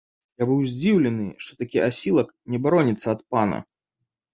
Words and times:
Я 0.43 0.47
быў 0.51 0.63
здзіўлены, 0.69 1.27
што 1.43 1.51
такі 1.61 1.85
асілак 1.91 2.35
не 2.55 2.65
бароніцца 2.67 3.07
ад 3.17 3.21
пана. 3.33 3.67